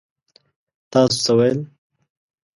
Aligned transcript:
تاسو 0.91 1.17
څه 1.25 1.31
ويل؟ 1.37 1.59